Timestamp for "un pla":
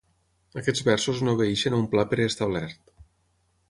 1.83-2.09